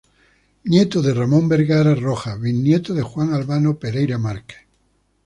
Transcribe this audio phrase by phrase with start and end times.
[0.63, 4.57] Nieto de Ramón Vergara Rojas, bisnieto de Juan Albano Pereira Márquez.